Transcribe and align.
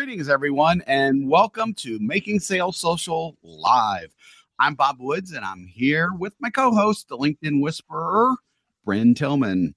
Greetings, 0.00 0.30
everyone, 0.30 0.82
and 0.86 1.28
welcome 1.28 1.74
to 1.74 1.98
Making 2.00 2.40
Sales 2.40 2.78
Social 2.78 3.36
Live. 3.42 4.14
I'm 4.58 4.74
Bob 4.74 4.96
Woods, 4.98 5.32
and 5.32 5.44
I'm 5.44 5.66
here 5.66 6.10
with 6.18 6.32
my 6.40 6.48
co 6.48 6.70
host, 6.74 7.10
the 7.10 7.18
LinkedIn 7.18 7.60
Whisperer, 7.60 8.34
Bryn 8.82 9.12
Tillman. 9.12 9.74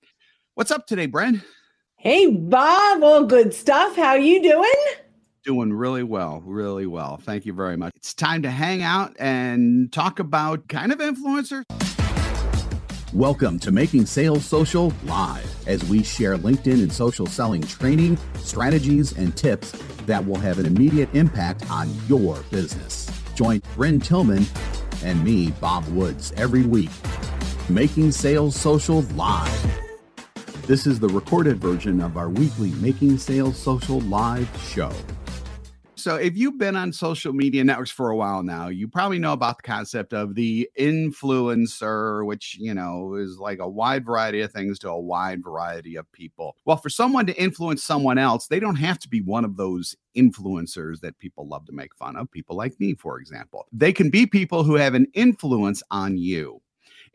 What's 0.54 0.71
up 0.71 0.88
today, 0.88 1.07
Bryn? 1.07 1.44
Hey, 1.97 2.28
Bob. 2.28 3.01
Well, 3.01 3.25
good 3.25 3.54
stuff. 3.54 3.97
How 3.97 4.13
you 4.13 4.41
doing? 4.41 4.73
Doing 5.44 5.73
really 5.73 6.04
well, 6.04 6.42
really 6.46 6.87
well. 6.87 7.17
Thank 7.17 7.46
you 7.46 7.51
very 7.51 7.76
much. 7.76 7.92
It's 7.97 8.13
time 8.13 8.44
to 8.44 8.49
hang 8.49 8.81
out 8.81 9.13
and 9.19 9.92
talk 9.92 10.19
about 10.19 10.69
kind 10.69 10.94
of 10.94 10.99
influencers. 10.99 11.65
Welcome 13.13 13.59
to 13.59 13.71
Making 13.71 14.07
Sales 14.07 14.43
Social 14.43 14.91
Live 15.03 15.67
as 15.67 15.83
we 15.83 16.02
share 16.02 16.35
LinkedIn 16.35 16.81
and 16.81 16.91
social 16.91 17.27
selling 17.27 17.62
training, 17.62 18.17
strategies, 18.39 19.16
and 19.16 19.38
tips 19.38 19.71
that 20.07 20.25
will 20.25 20.39
have 20.39 20.57
an 20.57 20.66
immediate 20.66 21.13
impact 21.13 21.70
on 21.70 21.94
your 22.07 22.40
business. 22.49 23.07
Join 23.35 23.62
Bryn 23.76 23.99
Tillman 23.99 24.48
and 25.04 25.23
me, 25.23 25.52
Bob 25.62 25.88
Woods, 25.90 26.34
every 26.38 26.63
week. 26.63 26.90
Making 27.70 28.12
Sales 28.12 28.55
Social 28.55 29.02
Live. 29.13 29.80
This 30.66 30.88
is 30.88 30.99
the 30.99 31.09
recorded 31.09 31.57
version 31.57 32.02
of 32.02 32.18
our 32.18 32.30
weekly 32.30 32.71
Making 32.82 33.20
Sales 33.20 33.59
Social 33.59 33.99
Live 34.02 34.49
show. 34.59 34.91
So, 36.03 36.17
if 36.17 36.35
you've 36.35 36.57
been 36.57 36.75
on 36.75 36.91
social 36.91 37.31
media 37.31 37.63
networks 37.63 37.89
for 37.89 38.09
a 38.09 38.16
while 38.17 38.43
now, 38.43 38.67
you 38.67 38.89
probably 38.89 39.20
know 39.20 39.31
about 39.31 39.59
the 39.59 39.63
concept 39.63 40.12
of 40.12 40.35
the 40.35 40.70
influencer, 40.77 42.26
which, 42.26 42.57
you 42.59 42.73
know, 42.73 43.16
is 43.16 43.39
like 43.39 43.59
a 43.59 43.70
wide 43.70 44.05
variety 44.05 44.41
of 44.41 44.52
things 44.52 44.79
to 44.79 44.89
a 44.89 44.99
wide 44.99 45.41
variety 45.41 45.95
of 45.95 46.12
people. 46.12 46.57
Well, 46.66 46.76
for 46.76 46.89
someone 46.89 47.26
to 47.27 47.41
influence 47.41 47.85
someone 47.85 48.17
else, 48.17 48.48
they 48.48 48.59
don't 48.59 48.76
have 48.76 48.99
to 48.99 49.07
be 49.07 49.21
one 49.21 49.45
of 49.45 49.55
those 49.55 49.95
influencers 50.17 50.99
that 50.99 51.17
people 51.20 51.48
love 51.48 51.66
to 51.67 51.71
make 51.71 51.95
fun 51.95 52.17
of, 52.17 52.29
people 52.29 52.57
like 52.57 52.77
me, 52.81 52.95
for 52.95 53.17
example. 53.17 53.65
They 53.71 53.93
can 53.93 54.10
be 54.10 54.26
people 54.26 54.65
who 54.65 54.76
have 54.76 54.95
an 54.95 55.07
influence 55.13 55.82
on 55.90 56.17
you. 56.17 56.62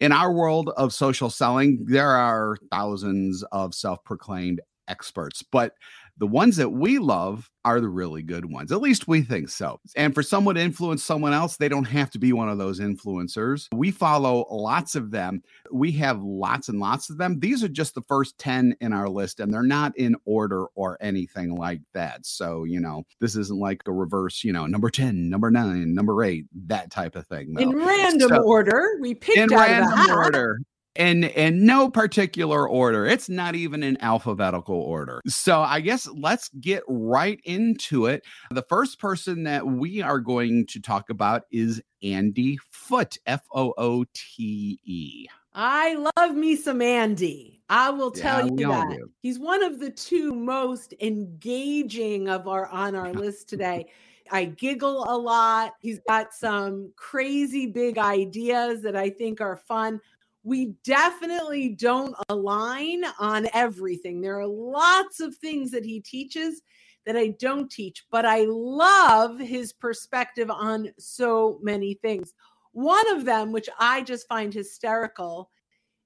In 0.01 0.13
our 0.13 0.33
world 0.33 0.71
of 0.79 0.95
social 0.95 1.29
selling, 1.29 1.85
there 1.85 2.13
are 2.13 2.57
thousands 2.71 3.43
of 3.53 3.75
self 3.75 4.03
proclaimed 4.05 4.63
experts, 4.89 5.43
but 5.43 5.75
the 6.19 6.27
ones 6.27 6.57
that 6.57 6.71
we 6.71 6.99
love 6.99 7.51
are 7.65 7.81
the 7.81 7.89
really 7.89 8.23
good 8.23 8.51
ones. 8.51 8.73
At 8.73 8.81
least 8.81 9.09
we 9.09 9.23
think 9.23 9.49
so. 9.49 9.79
And 9.95 10.15
for 10.15 10.23
someone 10.23 10.55
to 10.55 10.61
influence 10.61 11.05
someone 11.05 11.33
else, 11.33 11.57
they 11.57 11.69
don't 11.69 11.85
have 11.85 12.11
to 12.13 12.19
be 12.19 12.33
one 12.33 12.49
of 12.49 12.59
those 12.59 12.81
influencers. 12.81 13.69
We 13.75 13.91
follow 13.91 14.47
lots 14.51 14.95
of 14.95 15.11
them. 15.11 15.43
We 15.71 15.93
have 15.93 16.23
lots 16.23 16.69
and 16.69 16.81
lots 16.81 17.11
of 17.11 17.19
them. 17.19 17.41
These 17.41 17.63
are 17.63 17.69
just 17.69 17.95
the 17.95 18.03
first 18.09 18.39
10 18.39 18.77
in 18.81 18.93
our 18.93 19.09
list, 19.09 19.41
and 19.41 19.53
they're 19.53 19.63
not 19.63 19.97
in 19.97 20.17
order 20.25 20.67
or 20.75 20.97
anything 21.01 21.55
like 21.55 21.81
that. 21.95 22.25
So, 22.25 22.65
you 22.65 22.81
know, 22.81 23.05
this 23.21 23.37
isn't 23.37 23.59
like 23.59 23.83
a 23.87 23.93
reverse, 23.93 24.45
you 24.45 24.53
know, 24.53 24.67
number 24.67 24.91
10, 24.91 25.29
number 25.29 25.51
nine, 25.51 25.95
number 25.95 26.25
eight, 26.25 26.47
that 26.67 26.91
type 26.91 27.17
of 27.17 27.27
thing. 27.27 27.53
Though. 27.53 27.63
In 27.63 27.77
random 27.77 28.29
so, 28.29 28.43
order, 28.43 28.99
we 29.01 29.15
picked 29.15 29.39
in 29.39 29.53
out 29.53 29.69
random 29.69 30.17
order 30.17 30.61
in 30.99 31.25
in 31.25 31.65
no 31.65 31.89
particular 31.89 32.69
order. 32.69 33.07
It's 33.07 33.29
not 33.29 33.55
even 33.55 33.83
in 33.83 33.97
alphabetical 34.03 34.77
order. 34.77 35.23
So 35.27 35.61
I 35.61 35.81
guess 35.81 36.09
let's 36.09 36.51
get 36.61 36.83
right 36.89 37.41
into 37.45 38.07
it. 38.07 38.25
The 38.51 38.65
first 38.69 38.99
person 38.99 39.45
that 39.45 39.67
we 39.67 40.03
are 40.03 40.19
going 40.19 40.67
to 40.67 40.81
talk 40.81 41.09
about 41.09 41.45
is 41.51 41.81
Andy 42.03 42.59
Foote, 42.71 43.17
F 43.25 43.43
O 43.55 43.73
O 43.79 44.05
T 44.13 44.81
E. 44.85 45.27
I 45.55 46.11
love 46.17 46.35
me 46.35 46.57
some 46.57 46.83
Andy. 46.83 47.63
I 47.71 47.91
will 47.91 48.11
tell 48.11 48.47
yeah, 48.47 48.53
you 48.53 48.69
that. 48.69 49.09
He's 49.23 49.39
one 49.39 49.63
of 49.63 49.79
the 49.79 49.91
two 49.91 50.35
most 50.35 50.95
engaging 51.01 52.29
of 52.29 52.49
our 52.49 52.67
on 52.67 52.95
our 52.97 53.13
list 53.13 53.49
today. 53.49 53.87
I 54.31 54.45
giggle 54.45 55.05
a 55.09 55.17
lot. 55.17 55.75
He's 55.81 56.01
got 56.07 56.35
some 56.35 56.93
crazy 56.97 57.67
big 57.67 57.99
ideas 57.99 58.83
that 58.83 58.95
I 58.95 59.09
think 59.09 59.41
are 59.41 59.57
fun 59.57 60.01
we 60.43 60.75
definitely 60.85 61.71
don't 61.71 62.15
align 62.29 63.05
on 63.19 63.49
everything. 63.53 64.21
There 64.21 64.39
are 64.41 64.47
lots 64.47 65.21
of 65.21 65.37
things 65.37 65.71
that 65.73 65.85
he 65.85 66.01
teaches 66.01 66.63
that 67.07 67.17
I 67.17 67.29
don't 67.39 67.71
teach, 67.71 68.05
but 68.11 68.25
I 68.25 68.45
love 68.49 69.39
his 69.39 69.73
perspective 69.73 70.51
on 70.51 70.91
so 70.99 71.59
many 71.63 71.95
things. 71.95 72.35
One 72.73 73.11
of 73.17 73.25
them, 73.25 73.51
which 73.51 73.69
I 73.79 74.03
just 74.03 74.29
find 74.29 74.53
hysterical, 74.53 75.51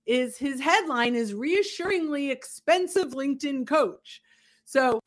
is 0.06 0.36
his 0.36 0.60
headline 0.60 1.14
is 1.14 1.34
reassuringly 1.34 2.30
expensive 2.30 3.12
LinkedIn 3.12 3.66
coach. 3.66 4.22
So 4.64 5.00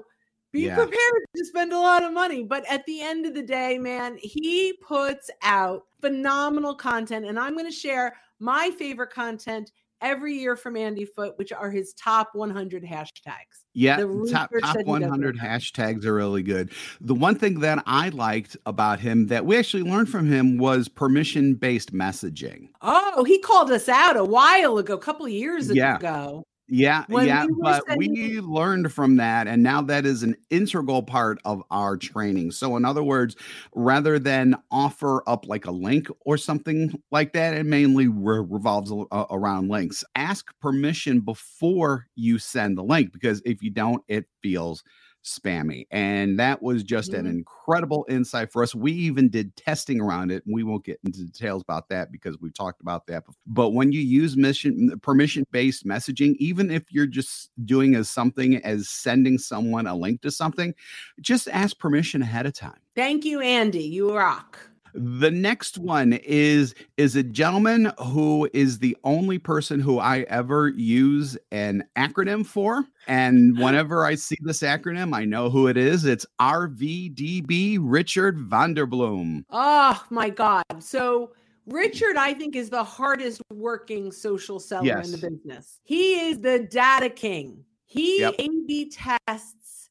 be 0.52 0.68
yeah. 0.68 0.76
prepared 0.76 1.26
to 1.36 1.46
spend 1.46 1.74
a 1.74 1.80
lot 1.80 2.04
of 2.04 2.14
money. 2.14 2.44
But 2.44 2.64
at 2.70 2.86
the 2.86 3.02
end 3.02 3.26
of 3.26 3.34
the 3.34 3.42
day, 3.42 3.78
man, 3.78 4.18
he 4.22 4.74
puts 4.82 5.30
out 5.42 5.84
phenomenal 6.00 6.76
content. 6.76 7.26
And 7.26 7.38
I'm 7.38 7.54
going 7.54 7.66
to 7.66 7.72
share 7.72 8.16
my 8.40 8.72
favorite 8.78 9.12
content 9.12 9.72
every 10.02 10.36
year 10.36 10.56
from 10.56 10.78
Andy 10.78 11.06
Foote, 11.06 11.38
which 11.38 11.52
are 11.52 11.72
his 11.72 11.94
top 11.94 12.30
100 12.34 12.84
hashtags. 12.84 13.64
Yeah, 13.74 13.98
top, 14.30 14.52
top 14.62 14.78
100 14.86 15.38
hashtags 15.38 16.06
are 16.06 16.14
really 16.14 16.44
good. 16.44 16.72
The 17.02 17.16
one 17.16 17.36
thing 17.36 17.60
that 17.62 17.84
I 17.86 18.10
liked 18.10 18.56
about 18.66 19.00
him 19.00 19.28
that 19.28 19.46
we 19.46 19.58
actually 19.58 19.84
learned 19.84 20.10
from 20.10 20.32
him 20.32 20.58
was 20.58 20.88
permission 20.88 21.56
based 21.56 21.94
messaging. 21.94 22.70
Oh, 22.82 23.24
he 23.24 23.40
called 23.40 23.72
us 23.72 23.90
out 23.90 24.18
a 24.18 24.24
while 24.24 24.78
ago, 24.78 24.94
a 24.94 25.00
couple 25.00 25.28
years 25.28 25.72
yeah. 25.72 25.96
ago. 25.96 26.46
Yeah, 26.68 27.06
when 27.08 27.28
yeah, 27.28 27.46
we 27.46 27.52
but 27.62 27.84
we 27.88 28.40
learned 28.42 28.92
from 28.92 29.18
that, 29.18 29.48
and 29.48 29.62
now 29.62 29.84
that 29.84 30.04
is 30.04 30.24
an 30.24 30.36
integral 30.50 31.04
part 31.04 31.40
of 31.46 31.62
our 31.70 31.96
training. 31.96 32.52
So, 32.54 32.76
in 32.76 32.86
other 32.86 33.04
words, 33.04 33.36
rather 33.76 34.18
than 34.18 34.56
offer 34.72 35.22
up 35.30 35.48
like 35.48 35.66
a 35.68 35.72
link 35.72 36.08
or 36.22 36.38
something 36.40 37.00
like 37.12 37.34
that, 37.34 37.54
it 37.54 37.68
mainly 37.68 38.08
re- 38.08 38.44
revolves 38.50 38.90
a- 38.92 39.06
uh, 39.12 39.28
around 39.30 39.70
links. 39.70 40.04
Ask 40.16 40.58
permission 40.60 41.20
before 41.20 42.08
you 42.16 42.40
send 42.40 42.80
the 42.80 42.84
link 42.84 43.14
because 43.14 43.44
if 43.46 43.62
you 43.62 43.70
don't, 43.70 44.04
it 44.08 44.26
feels 44.42 44.84
spammy. 45.26 45.88
And 45.92 46.40
that 46.40 46.62
was 46.62 46.84
just 46.84 47.12
mm-hmm. 47.12 47.26
an 47.26 47.28
incredible 47.28 48.06
insight 48.08 48.52
for 48.52 48.64
us. 48.64 48.76
We 48.76 48.92
even 48.92 49.30
did 49.30 49.56
testing 49.56 50.00
around 50.00 50.32
it. 50.32 50.46
And 50.46 50.54
we 50.54 50.64
won't 50.64 50.86
get 50.86 51.00
into 51.04 51.26
details 51.26 51.64
about 51.64 51.90
that 51.90 52.12
because 52.12 52.40
we've 52.40 52.54
talked 52.54 52.82
about 52.82 53.08
that. 53.08 53.26
Before. 53.26 53.40
But 53.48 53.70
when 53.72 53.92
you 53.92 54.02
use 54.02 54.38
mission 54.38 55.00
permission 55.02 55.46
based 55.52 55.86
messaging, 55.86 56.36
even 56.38 56.72
if 56.72 56.84
you're 56.92 57.08
just 57.08 57.50
doing 57.66 57.96
as 57.96 58.10
something 58.10 58.58
as 58.64 58.88
sending 58.88 59.38
someone 59.38 59.88
a 59.88 59.96
link 59.96 60.22
to 60.22 60.32
something, 60.32 60.74
just 61.20 61.48
ask 61.50 61.78
permission 61.80 62.22
ahead 62.22 62.46
of 62.46 62.54
time. 62.54 62.80
Thank 62.96 63.26
you, 63.26 63.42
Andy. 63.42 63.84
You 63.84 64.16
rock. 64.16 64.60
The 64.96 65.30
next 65.30 65.78
one 65.78 66.14
is 66.14 66.74
is 66.96 67.18
a 67.18 67.24
gentleman 67.24 67.92
who 68.00 68.50
is 68.54 68.80
the 68.80 68.96
only 69.04 69.38
person 69.38 69.82
who 69.82 70.00
I 70.00 70.20
ever 70.30 70.70
use 70.70 71.38
an 71.52 71.84
acronym 71.98 72.46
for. 72.46 72.86
And 73.08 73.60
whenever 73.60 74.06
I 74.06 74.16
see 74.16 74.38
this 74.42 74.62
acronym, 74.62 75.14
I 75.14 75.26
know 75.26 75.50
who 75.50 75.68
it 75.68 75.76
is. 75.76 76.06
It's 76.06 76.26
RVDB 76.40 77.78
Richard 77.82 78.40
van 78.40 78.74
der 78.74 78.86
Blom. 78.86 79.46
Oh 79.50 80.02
my 80.10 80.30
God. 80.30 80.64
So 80.80 81.32
Richard, 81.68 82.16
I 82.16 82.34
think, 82.34 82.56
is 82.56 82.70
the 82.70 82.84
hardest 82.84 83.42
working 83.52 84.12
social 84.12 84.60
seller 84.60 84.86
yes. 84.86 85.08
in 85.08 85.12
the 85.20 85.30
business. 85.30 85.80
He 85.84 86.30
is 86.30 86.40
the 86.40 86.60
data 86.60 87.10
king. 87.10 87.66
He 87.86 88.22
yep. 88.22 88.36
A/B 88.40 88.92
tests 88.92 89.90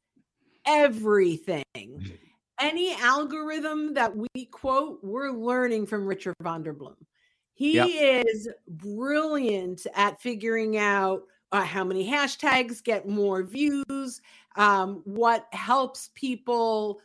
everything 0.66 1.65
any 2.60 2.94
algorithm 2.94 3.94
that 3.94 4.12
we 4.16 4.47
quote, 4.47 5.00
we're 5.03 5.31
learning 5.31 5.87
from 5.87 6.06
Richard 6.06 6.34
van 6.42 6.62
der 6.62 6.72
Blom. 6.72 6.97
He 7.54 7.75
yep. 7.75 7.88
is 8.26 8.48
brilliant 8.66 9.87
at 9.94 10.20
figuring 10.20 10.76
out 10.76 11.22
uh, 11.53 11.62
how 11.62 11.84
many 11.84 12.10
hashtags 12.10 12.82
get 12.82 13.09
more 13.09 13.44
views, 13.44 14.20
um, 14.56 15.03
what 15.04 15.47
helps 15.53 16.10
people 16.15 17.00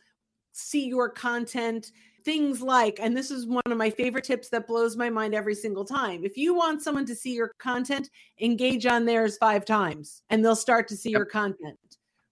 see 0.52 0.86
your 0.88 1.08
content. 1.08 1.92
Things 2.24 2.60
like, 2.60 2.98
and 3.00 3.16
this 3.16 3.30
is 3.30 3.46
one 3.46 3.62
of 3.64 3.78
my 3.78 3.88
favorite 3.88 4.24
tips 4.24 4.50
that 4.50 4.66
blows 4.66 4.96
my 4.96 5.08
mind 5.08 5.34
every 5.34 5.54
single 5.54 5.84
time. 5.84 6.24
If 6.24 6.36
you 6.36 6.54
want 6.54 6.82
someone 6.82 7.06
to 7.06 7.14
see 7.14 7.32
your 7.32 7.52
content, 7.58 8.10
engage 8.40 8.84
on 8.84 9.06
theirs 9.06 9.38
five 9.38 9.64
times 9.64 10.22
and 10.28 10.44
they'll 10.44 10.56
start 10.56 10.86
to 10.88 10.96
see 10.96 11.10
yep. 11.10 11.18
your 11.18 11.26
content. 11.26 11.78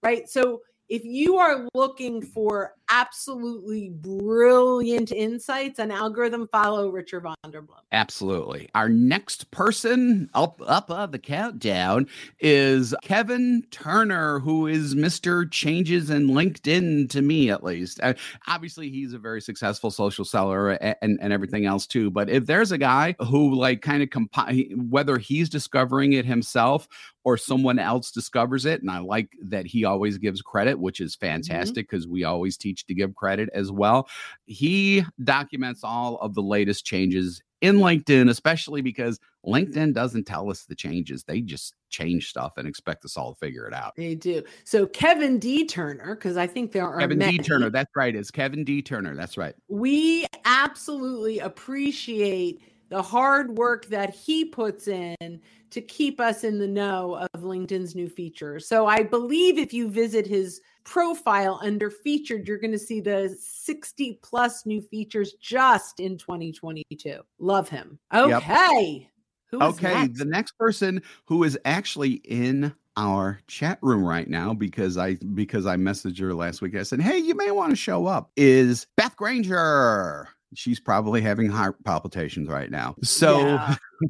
Right. 0.03 0.29
So 0.29 0.61
if 0.89 1.03
you 1.05 1.37
are 1.37 1.67
looking 1.73 2.21
for 2.21 2.73
absolutely 2.89 3.89
brilliant 3.89 5.11
insights 5.11 5.79
and 5.79 5.91
algorithm, 5.91 6.47
follow 6.47 6.89
Richard 6.89 7.23
van 7.23 7.51
der 7.51 7.61
Blom. 7.61 7.79
Absolutely. 7.91 8.69
Our 8.75 8.89
next 8.89 9.51
person 9.51 10.29
up 10.33 10.61
up 10.65 10.89
uh, 10.89 11.05
the 11.05 11.19
countdown 11.19 12.07
is 12.39 12.95
Kevin 13.03 13.63
Turner, 13.71 14.39
who 14.39 14.67
is 14.67 14.95
Mr. 14.95 15.49
Changes 15.49 16.09
in 16.09 16.29
LinkedIn 16.29 17.09
to 17.09 17.21
me 17.21 17.49
at 17.49 17.63
least. 17.63 17.99
Uh, 18.01 18.13
obviously, 18.47 18.89
he's 18.89 19.13
a 19.13 19.19
very 19.19 19.41
successful 19.41 19.91
social 19.91 20.25
seller 20.25 20.71
and, 20.71 20.95
and, 21.01 21.19
and 21.21 21.33
everything 21.33 21.65
else 21.65 21.87
too. 21.87 22.09
But 22.09 22.29
if 22.29 22.45
there's 22.45 22.71
a 22.71 22.77
guy 22.77 23.15
who 23.19 23.55
like 23.55 23.81
kind 23.81 24.03
of 24.03 24.09
compi- 24.09 24.75
whether 24.89 25.17
he's 25.17 25.49
discovering 25.49 26.13
it 26.13 26.25
himself 26.25 26.87
or 27.23 27.37
someone 27.37 27.79
else 27.79 28.11
discovers 28.11 28.65
it. 28.65 28.81
And 28.81 28.89
I 28.89 28.99
like 28.99 29.29
that 29.43 29.65
he 29.65 29.85
always 29.85 30.17
gives 30.17 30.41
credit, 30.41 30.79
which 30.79 30.99
is 30.99 31.15
mm-hmm. 31.15 31.27
fantastic 31.27 31.89
because 31.89 32.05
mm-hmm. 32.05 32.13
we 32.13 32.23
always 32.23 32.57
teach 32.57 32.78
to 32.87 32.93
give 32.93 33.15
credit 33.15 33.49
as 33.53 33.71
well. 33.71 34.07
He 34.45 35.03
documents 35.23 35.83
all 35.83 36.17
of 36.17 36.33
the 36.33 36.41
latest 36.41 36.85
changes 36.85 37.41
in 37.61 37.77
LinkedIn, 37.77 38.29
especially 38.29 38.81
because 38.81 39.19
LinkedIn 39.45 39.93
doesn't 39.93 40.25
tell 40.25 40.49
us 40.49 40.63
the 40.63 40.75
changes. 40.75 41.23
They 41.23 41.41
just 41.41 41.75
change 41.89 42.29
stuff 42.29 42.53
and 42.57 42.67
expect 42.67 43.03
us 43.05 43.17
all 43.17 43.33
to 43.33 43.39
figure 43.39 43.67
it 43.67 43.73
out. 43.73 43.95
They 43.95 44.15
do. 44.15 44.43
So 44.63 44.85
Kevin 44.85 45.39
D. 45.39 45.65
Turner, 45.65 46.15
because 46.15 46.37
I 46.37 46.47
think 46.47 46.71
there 46.71 46.87
are 46.87 46.99
Kevin 46.99 47.17
many, 47.17 47.37
D. 47.37 47.43
Turner. 47.43 47.69
That's 47.69 47.91
right. 47.95 48.15
It's 48.15 48.31
Kevin 48.31 48.63
D. 48.63 48.81
Turner. 48.81 49.15
That's 49.15 49.37
right. 49.37 49.55
We 49.67 50.25
absolutely 50.45 51.39
appreciate 51.39 52.61
the 52.89 53.01
hard 53.01 53.57
work 53.57 53.85
that 53.87 54.13
he 54.13 54.45
puts 54.45 54.87
in 54.87 55.15
to 55.69 55.81
keep 55.81 56.19
us 56.19 56.43
in 56.43 56.57
the 56.57 56.67
know 56.67 57.27
of 57.33 57.41
LinkedIn's 57.41 57.95
new 57.95 58.09
features. 58.09 58.67
So 58.67 58.87
I 58.87 59.03
believe 59.03 59.57
if 59.57 59.73
you 59.73 59.89
visit 59.89 60.25
his 60.25 60.61
profile 60.83 61.59
under 61.61 61.91
featured, 61.91 62.47
you're 62.47 62.57
going 62.57 62.71
to 62.71 62.79
see 62.79 62.99
the 62.99 63.37
60 63.39 64.19
plus 64.23 64.65
new 64.65 64.81
features 64.81 65.33
just 65.33 65.99
in 65.99 66.17
2022. 66.17 67.19
Love 67.37 67.69
him. 67.69 67.99
Okay. 68.13 69.07
Yep. 69.53 69.61
okay. 69.61 69.93
Next? 69.93 70.19
The 70.19 70.25
next 70.25 70.57
person 70.57 71.03
who 71.25 71.43
is 71.43 71.57
actually 71.65 72.13
in 72.13 72.73
our 72.97 73.39
chat 73.47 73.79
room 73.81 74.03
right 74.03 74.27
now 74.27 74.53
because 74.53 74.97
I 74.97 75.15
because 75.33 75.65
I 75.65 75.77
messaged 75.77 76.19
her 76.19 76.33
last 76.33 76.61
week. 76.61 76.75
I 76.75 76.83
said, 76.83 76.99
"Hey, 76.99 77.17
you 77.17 77.33
may 77.33 77.49
want 77.49 77.69
to 77.69 77.75
show 77.75 78.07
up." 78.07 78.31
Is 78.35 78.87
Beth 78.97 79.15
Granger? 79.15 80.27
She's 80.55 80.79
probably 80.79 81.21
having 81.21 81.49
heart 81.49 81.83
palpitations 81.83 82.49
right 82.49 82.71
now. 82.71 82.95
So 83.03 83.59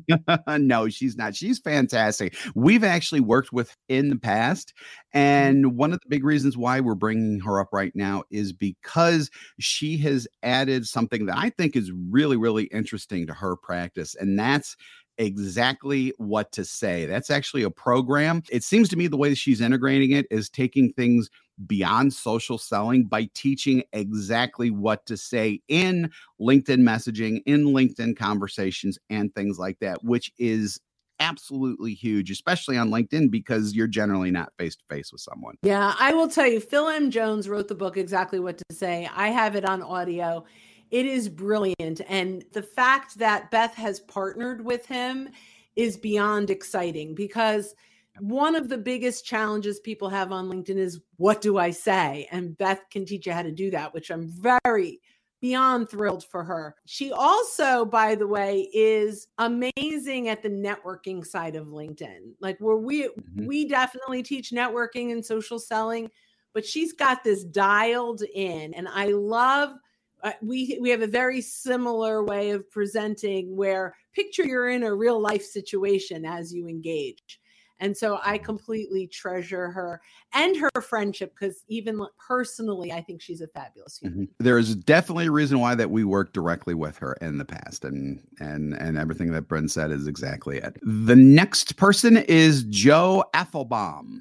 yeah. 0.07 0.37
no, 0.57 0.89
she's 0.89 1.17
not. 1.17 1.35
She's 1.35 1.59
fantastic. 1.59 2.35
We've 2.55 2.83
actually 2.83 3.21
worked 3.21 3.51
with 3.51 3.75
in 3.87 4.09
the 4.09 4.17
past 4.17 4.73
mm-hmm. 5.15 5.19
and 5.19 5.77
one 5.77 5.93
of 5.93 5.99
the 6.01 6.09
big 6.09 6.23
reasons 6.23 6.57
why 6.57 6.79
we're 6.79 6.95
bringing 6.95 7.39
her 7.41 7.59
up 7.59 7.69
right 7.71 7.95
now 7.95 8.23
is 8.29 8.53
because 8.53 9.29
she 9.59 9.97
has 9.97 10.27
added 10.43 10.87
something 10.87 11.25
that 11.25 11.37
I 11.37 11.49
think 11.49 11.75
is 11.75 11.91
really 12.09 12.37
really 12.37 12.65
interesting 12.65 13.27
to 13.27 13.33
her 13.33 13.55
practice 13.55 14.15
and 14.15 14.37
that's 14.37 14.75
exactly 15.19 16.13
what 16.17 16.51
to 16.53 16.65
say. 16.65 17.05
That's 17.05 17.29
actually 17.29 17.63
a 17.63 17.69
program. 17.69 18.41
It 18.49 18.63
seems 18.63 18.89
to 18.89 18.95
me 18.95 19.07
the 19.07 19.17
way 19.17 19.29
that 19.29 19.37
she's 19.37 19.61
integrating 19.61 20.11
it 20.11 20.25
is 20.31 20.49
taking 20.49 20.93
things 20.93 21.29
beyond 21.67 22.13
social 22.13 22.57
selling 22.57 23.05
by 23.05 23.29
teaching 23.33 23.83
exactly 23.93 24.71
what 24.71 25.05
to 25.05 25.17
say 25.17 25.61
in 25.67 26.09
LinkedIn 26.39 26.79
messaging, 26.79 27.41
in 27.45 27.65
LinkedIn 27.65 28.17
conversations, 28.17 28.97
and 29.09 29.33
things 29.33 29.59
like 29.59 29.79
that, 29.79 30.03
which 30.03 30.31
is 30.37 30.79
absolutely 31.19 31.93
huge, 31.93 32.31
especially 32.31 32.77
on 32.77 32.89
LinkedIn 32.89 33.29
because 33.29 33.75
you're 33.75 33.87
generally 33.87 34.31
not 34.31 34.53
face 34.57 34.75
to 34.75 34.83
face 34.89 35.11
with 35.11 35.21
someone. 35.21 35.55
Yeah, 35.63 35.93
I 35.99 36.13
will 36.13 36.29
tell 36.29 36.47
you, 36.47 36.59
Phil 36.59 36.87
M. 36.87 37.11
Jones 37.11 37.49
wrote 37.49 37.67
the 37.67 37.75
book 37.75 37.97
Exactly 37.97 38.39
What 38.39 38.57
to 38.57 38.63
Say. 38.71 39.09
I 39.13 39.29
have 39.29 39.55
it 39.55 39.65
on 39.65 39.81
audio. 39.81 40.45
It 40.91 41.05
is 41.05 41.29
brilliant. 41.29 42.01
And 42.07 42.45
the 42.53 42.63
fact 42.63 43.19
that 43.19 43.51
Beth 43.51 43.75
has 43.75 43.99
partnered 43.99 44.63
with 44.63 44.85
him 44.85 45.29
is 45.75 45.97
beyond 45.97 46.49
exciting 46.49 47.15
because 47.15 47.75
one 48.21 48.55
of 48.55 48.69
the 48.69 48.77
biggest 48.77 49.25
challenges 49.25 49.79
people 49.79 50.09
have 50.09 50.31
on 50.31 50.49
LinkedIn 50.49 50.77
is 50.77 50.99
what 51.17 51.41
do 51.41 51.57
I 51.57 51.71
say? 51.71 52.27
And 52.31 52.57
Beth 52.57 52.81
can 52.91 53.05
teach 53.05 53.25
you 53.25 53.33
how 53.33 53.41
to 53.41 53.51
do 53.51 53.71
that, 53.71 53.93
which 53.93 54.09
I'm 54.09 54.27
very 54.27 54.99
beyond 55.41 55.89
thrilled 55.89 56.25
for 56.25 56.43
her. 56.43 56.75
She 56.85 57.11
also, 57.11 57.85
by 57.85 58.15
the 58.15 58.27
way, 58.27 58.69
is 58.73 59.27
amazing 59.37 60.27
at 60.27 60.43
the 60.43 60.49
networking 60.49 61.25
side 61.25 61.55
of 61.55 61.67
LinkedIn. 61.67 62.33
Like 62.39 62.57
where 62.59 62.77
we 62.77 63.03
mm-hmm. 63.03 63.45
we 63.45 63.67
definitely 63.67 64.23
teach 64.23 64.51
networking 64.51 65.11
and 65.11 65.25
social 65.25 65.59
selling, 65.59 66.09
but 66.53 66.65
she's 66.65 66.93
got 66.93 67.23
this 67.23 67.43
dialed 67.43 68.23
in 68.33 68.73
and 68.73 68.87
I 68.87 69.07
love 69.07 69.73
uh, 70.21 70.33
we 70.41 70.77
we 70.81 70.89
have 70.89 71.01
a 71.01 71.07
very 71.07 71.41
similar 71.41 72.23
way 72.23 72.49
of 72.51 72.69
presenting 72.69 73.55
where 73.55 73.95
picture 74.13 74.45
you're 74.45 74.69
in 74.69 74.83
a 74.83 74.93
real 74.93 75.19
life 75.19 75.43
situation 75.43 76.25
as 76.25 76.53
you 76.53 76.67
engage 76.67 77.39
and 77.79 77.95
so 77.95 78.19
I 78.23 78.37
completely 78.37 79.07
treasure 79.07 79.69
her 79.71 80.01
and 80.33 80.55
her 80.57 80.81
friendship 80.81 81.33
because 81.37 81.63
even 81.67 82.05
personally, 82.17 82.91
I 82.91 83.01
think 83.01 83.21
she's 83.21 83.41
a 83.41 83.47
fabulous 83.47 83.97
human. 83.97 84.27
Mm-hmm. 84.27 84.43
There 84.43 84.57
is 84.57 84.75
definitely 84.75 85.27
a 85.27 85.31
reason 85.31 85.59
why 85.59 85.75
that 85.75 85.89
we 85.89 86.03
worked 86.03 86.33
directly 86.33 86.73
with 86.73 86.97
her 86.97 87.13
in 87.21 87.37
the 87.37 87.45
past, 87.45 87.85
and 87.85 88.21
and 88.39 88.73
and 88.73 88.97
everything 88.97 89.31
that 89.31 89.43
Bryn 89.43 89.67
said 89.67 89.91
is 89.91 90.07
exactly 90.07 90.57
it. 90.57 90.77
The 90.83 91.15
next 91.15 91.77
person 91.77 92.17
is 92.17 92.63
Joe 92.63 93.23
Apfelbaum. 93.33 94.19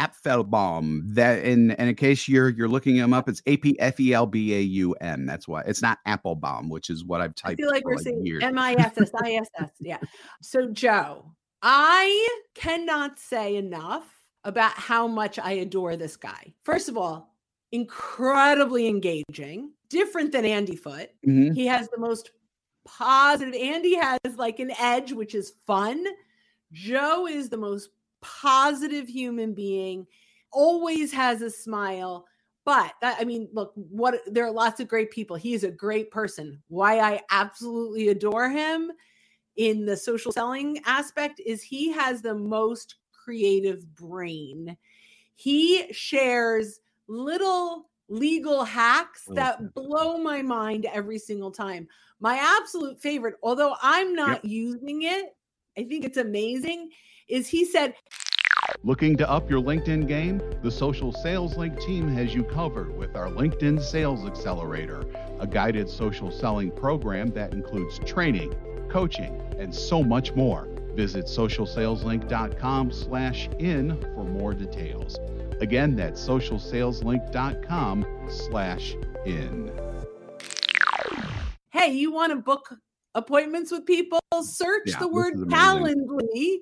Apfelbaum. 0.00 1.14
That 1.14 1.44
in, 1.44 1.72
and 1.72 1.88
in 1.88 1.94
case 1.94 2.28
you're 2.28 2.48
you're 2.48 2.68
looking 2.68 2.96
him 2.96 3.12
up, 3.12 3.28
it's 3.28 3.42
A 3.46 3.56
P 3.56 3.78
F 3.78 3.98
E 4.00 4.12
L 4.12 4.26
B 4.26 4.54
A 4.54 4.60
U 4.60 4.94
M. 5.00 5.26
That's 5.26 5.46
why 5.46 5.62
it's 5.66 5.82
not 5.82 5.98
Applebaum, 6.06 6.68
which 6.68 6.90
is 6.90 7.04
what 7.04 7.20
I've 7.20 7.34
typed. 7.34 7.60
I 7.60 7.62
feel 7.62 7.70
like 7.70 7.84
we're 7.84 7.96
like 7.96 8.04
saying 8.04 8.38
M 8.42 8.58
I 8.58 8.74
S 8.74 8.92
S 8.98 9.10
I 9.22 9.32
S 9.32 9.48
S. 9.58 9.70
Yeah. 9.80 9.98
So 10.40 10.68
Joe, 10.70 11.32
I 11.62 12.28
cannot 12.54 13.18
say 13.18 13.56
enough 13.56 14.04
about 14.44 14.72
how 14.72 15.06
much 15.06 15.38
I 15.38 15.52
adore 15.52 15.96
this 15.96 16.16
guy. 16.16 16.52
First 16.64 16.88
of 16.88 16.96
all, 16.96 17.34
incredibly 17.70 18.88
engaging, 18.88 19.72
different 19.88 20.32
than 20.32 20.44
Andy 20.44 20.76
Foote. 20.76 21.10
Mm-hmm. 21.26 21.52
He 21.52 21.66
has 21.66 21.88
the 21.88 21.98
most 21.98 22.32
positive, 22.84 23.54
Andy 23.54 23.94
has 23.94 24.18
like 24.36 24.58
an 24.58 24.72
edge, 24.78 25.12
which 25.12 25.34
is 25.34 25.54
fun. 25.66 26.04
Joe 26.72 27.26
is 27.28 27.48
the 27.48 27.56
most 27.56 27.90
positive 28.20 29.08
human 29.08 29.54
being, 29.54 30.06
always 30.52 31.12
has 31.12 31.42
a 31.42 31.50
smile. 31.50 32.26
But 32.64 32.92
that, 33.00 33.18
I 33.20 33.24
mean, 33.24 33.48
look, 33.52 33.72
what 33.74 34.20
there 34.26 34.46
are 34.46 34.52
lots 34.52 34.80
of 34.80 34.86
great 34.88 35.10
people. 35.10 35.34
He 35.34 35.54
is 35.54 35.64
a 35.64 35.70
great 35.70 36.10
person. 36.10 36.62
Why 36.68 37.00
I 37.00 37.20
absolutely 37.30 38.08
adore 38.08 38.48
him 38.48 38.92
in 39.56 39.84
the 39.84 39.96
social 39.96 40.32
selling 40.32 40.80
aspect 40.86 41.40
is 41.44 41.62
he 41.62 41.92
has 41.92 42.22
the 42.22 42.34
most 42.34 42.96
creative 43.12 43.94
brain. 43.94 44.76
He 45.34 45.92
shares 45.92 46.80
little 47.08 47.90
legal 48.08 48.64
hacks 48.64 49.24
oh, 49.28 49.34
that 49.34 49.74
blow 49.74 50.18
my 50.18 50.42
mind 50.42 50.86
every 50.92 51.18
single 51.18 51.50
time. 51.50 51.88
My 52.20 52.36
absolute 52.36 53.00
favorite, 53.00 53.36
although 53.42 53.74
I'm 53.82 54.14
not 54.14 54.44
yep. 54.44 54.52
using 54.52 55.02
it, 55.02 55.34
I 55.78 55.84
think 55.84 56.04
it's 56.04 56.18
amazing, 56.18 56.90
is 57.28 57.48
he 57.48 57.64
said, 57.64 57.94
Looking 58.84 59.16
to 59.16 59.28
up 59.28 59.50
your 59.50 59.60
LinkedIn 59.60 60.06
game? 60.06 60.40
The 60.62 60.70
Social 60.70 61.12
Sales 61.12 61.56
Link 61.56 61.80
team 61.80 62.08
has 62.08 62.34
you 62.34 62.44
covered 62.44 62.96
with 62.96 63.16
our 63.16 63.28
LinkedIn 63.28 63.82
Sales 63.82 64.24
Accelerator, 64.24 65.04
a 65.40 65.46
guided 65.46 65.88
social 65.88 66.30
selling 66.30 66.70
program 66.70 67.28
that 67.30 67.52
includes 67.52 67.98
training 68.00 68.54
coaching, 68.92 69.40
and 69.58 69.74
so 69.74 70.04
much 70.04 70.34
more. 70.34 70.68
Visit 70.94 71.24
socialsaleslink.com 71.24 72.92
slash 72.92 73.48
in 73.58 73.98
for 74.14 74.24
more 74.24 74.52
details. 74.52 75.18
Again, 75.60 75.96
that's 75.96 76.20
socialsaleslink.com 76.20 78.06
slash 78.28 78.94
in. 79.24 79.72
Hey, 81.70 81.92
you 81.92 82.12
want 82.12 82.30
to 82.32 82.36
book 82.36 82.76
appointments 83.14 83.70
with 83.72 83.86
people? 83.86 84.20
Search 84.42 84.88
yeah, 84.88 84.98
the 84.98 85.08
word 85.08 85.34
calendly.com 85.34 86.60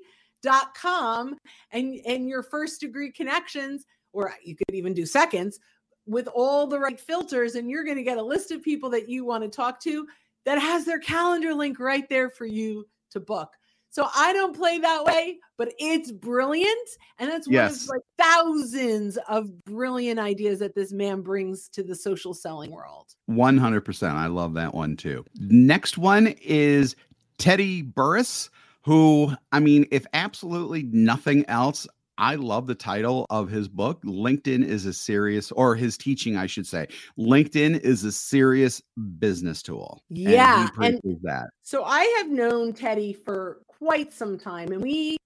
and, 1.73 2.01
and 2.07 2.29
your 2.29 2.45
first 2.45 2.81
degree 2.81 3.11
connections, 3.11 3.85
or 4.13 4.33
you 4.45 4.55
could 4.55 4.75
even 4.75 4.95
do 4.95 5.05
seconds 5.05 5.59
with 6.07 6.29
all 6.29 6.67
the 6.67 6.79
right 6.79 7.01
filters, 7.01 7.55
and 7.57 7.69
you're 7.71 7.85
going 7.85 7.97
to 7.97 8.03
get 8.03 8.19
a 8.19 8.23
list 8.23 8.51
of 8.51 8.63
people 8.63 8.91
that 8.91 9.09
you 9.09 9.25
want 9.25 9.43
to 9.43 9.49
talk 9.49 9.81
to 9.81 10.07
that 10.45 10.59
has 10.59 10.85
their 10.85 10.99
calendar 10.99 11.55
link 11.55 11.79
right 11.79 12.09
there 12.09 12.31
for 12.31 12.47
you 12.47 12.87
to 13.11 13.21
book. 13.21 13.51
So 13.93 14.07
I 14.15 14.33
don't 14.33 14.55
play 14.55 14.79
that 14.79 15.05
way, 15.05 15.39
but 15.59 15.73
it's 15.79 16.13
brilliant. 16.13 16.89
And 17.19 17.29
that's 17.29 17.49
one 17.49 17.55
yes. 17.55 17.83
of 17.83 17.89
like 17.89 18.03
thousands 18.19 19.19
of 19.29 19.65
brilliant 19.65 20.21
ideas 20.21 20.61
that 20.61 20.77
this 20.77 20.93
man 20.93 21.23
brings 21.23 21.69
to 21.71 21.83
the 21.83 21.97
social 21.97 22.33
selling 22.33 22.71
world. 22.71 23.09
100%. 23.29 24.11
I 24.13 24.29
love 24.29 24.55
that 24.55 24.75
one 24.75 24.97
too. 24.97 25.25
Next 25.41 25.99
one 25.99 26.29
is 26.41 26.95
Teddy 27.39 27.83
Burriss, 27.83 28.49
who, 28.83 29.33
I 29.51 29.59
mean, 29.59 29.87
if 29.91 30.07
absolutely 30.13 30.85
nothing 30.85 31.45
else, 31.49 31.89
I 32.21 32.35
love 32.35 32.67
the 32.67 32.75
title 32.75 33.27
of 33.31 33.49
his 33.49 33.67
book. 33.67 34.03
LinkedIn 34.03 34.65
is 34.65 34.85
a 34.85 34.93
serious, 34.93 35.50
or 35.53 35.75
his 35.75 35.97
teaching, 35.97 36.37
I 36.37 36.47
should 36.47 36.67
say. 36.67 36.87
LinkedIn 37.19 37.81
is 37.81 38.05
a 38.05 38.12
serious 38.12 38.83
business 39.19 39.62
tool. 39.62 40.03
Yeah. 40.11 40.69
And, 40.81 41.00
and 41.03 41.19
that. 41.23 41.49
So 41.62 41.83
I 41.85 42.03
have 42.19 42.29
known 42.29 42.75
Teddy 42.75 43.15
for 43.15 43.62
quite 43.67 44.12
some 44.12 44.39
time, 44.39 44.71
and 44.71 44.83
we 44.83 45.17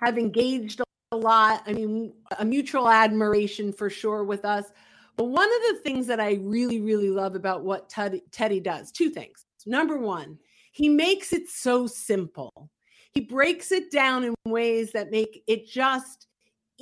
have 0.00 0.18
engaged 0.18 0.80
a 1.12 1.16
lot. 1.16 1.62
I 1.66 1.72
mean, 1.74 2.12
a 2.38 2.44
mutual 2.44 2.88
admiration 2.88 3.72
for 3.72 3.88
sure 3.88 4.24
with 4.24 4.44
us. 4.44 4.64
But 5.16 5.26
one 5.26 5.48
of 5.48 5.76
the 5.76 5.80
things 5.84 6.06
that 6.08 6.20
I 6.20 6.40
really, 6.42 6.80
really 6.80 7.10
love 7.10 7.36
about 7.36 7.62
what 7.62 7.88
Teddy, 7.88 8.22
Teddy 8.32 8.58
does, 8.58 8.90
two 8.90 9.10
things. 9.10 9.44
Number 9.64 9.96
one, 9.96 10.38
he 10.72 10.88
makes 10.88 11.32
it 11.32 11.48
so 11.48 11.86
simple 11.86 12.70
he 13.12 13.20
breaks 13.20 13.72
it 13.72 13.90
down 13.90 14.24
in 14.24 14.34
ways 14.46 14.92
that 14.92 15.10
make 15.10 15.42
it 15.46 15.66
just 15.66 16.26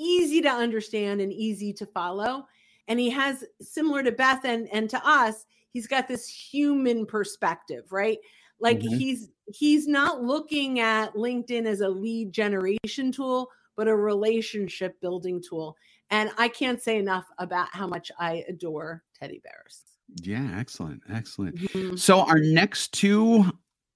easy 0.01 0.41
to 0.43 0.49
understand 0.49 1.21
and 1.21 1.33
easy 1.33 1.73
to 1.75 1.87
follow. 1.87 2.47
And 2.89 2.99
he 2.99 3.11
has, 3.11 3.45
similar 3.61 4.03
to 4.03 4.13
Beth 4.13 4.45
and, 4.45 4.69
and 4.73 4.89
to 4.91 5.07
us, 5.07 5.47
he's 5.71 5.87
got 5.87 6.09
this 6.09 6.27
human 6.27 7.07
perspective, 7.07 7.93
right? 7.93 8.19
Like 8.61 8.81
mm-hmm. 8.81 8.97
he's 8.97 9.31
he's 9.53 9.89
not 9.89 10.23
looking 10.23 10.81
at 10.81 11.15
LinkedIn 11.15 11.67
as 11.67 11.81
a 11.81 11.89
lead 11.89 12.33
generation 12.33 13.11
tool, 13.11 13.49
but 13.77 13.89
a 13.89 13.97
relationship 13.97 15.01
building 15.01 15.43
tool. 15.43 15.77
And 16.11 16.31
I 16.39 16.49
can't 16.49 16.83
say 16.83 16.99
enough 16.99 17.27
about 17.39 17.69
how 17.73 17.87
much 17.87 18.11
I 18.19 18.45
adore 18.49 19.03
Teddy 19.19 19.41
Burriss. 19.47 19.83
Yeah, 20.23 20.57
excellent. 20.59 21.03
Excellent. 21.09 21.57
Mm-hmm. 21.57 21.97
So 21.97 22.21
our 22.21 22.41
next 22.41 22.93
two 22.93 23.45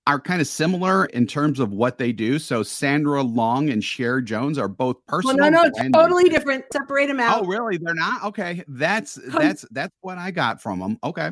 are 0.07 0.21
kind 0.21 0.41
of 0.41 0.47
similar 0.47 1.07
in 1.07 1.27
terms 1.27 1.61
of 1.61 1.73
what 1.73 1.97
they 1.99 2.13
do. 2.13 2.39
So 2.39 2.63
Sandra 2.63 3.23
Long 3.23 3.71
and 3.71 3.83
Cher 3.83 4.21
Jones 4.21 4.59
are 4.59 4.69
both 4.69 4.97
personal. 5.07 5.37
Well, 5.37 5.51
no, 5.51 5.63
no, 5.63 5.91
totally 5.93 6.29
different. 6.29 6.65
Separate 6.73 7.07
them 7.07 7.21
out. 7.21 7.43
Oh, 7.43 7.47
really? 7.47 7.79
They're 7.79 7.95
not 7.95 8.23
okay. 8.25 8.63
That's 8.69 9.15
that's 9.29 9.65
that's 9.71 9.95
what 10.01 10.19
I 10.19 10.31
got 10.31 10.61
from 10.61 10.79
them. 10.81 10.99
Okay. 11.03 11.31